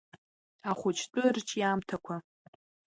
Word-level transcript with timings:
Ахәыҷтәы 0.69 1.23
рҿиамҭақәа. 1.35 2.15